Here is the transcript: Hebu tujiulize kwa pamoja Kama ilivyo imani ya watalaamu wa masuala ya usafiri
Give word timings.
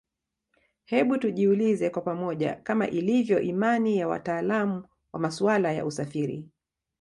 Hebu 0.85 1.17
tujiulize 1.17 1.89
kwa 1.89 2.01
pamoja 2.01 2.55
Kama 2.55 2.87
ilivyo 2.87 3.39
imani 3.39 3.97
ya 3.97 4.07
watalaamu 4.07 4.83
wa 5.13 5.19
masuala 5.19 5.71
ya 5.71 5.85
usafiri 5.85 6.49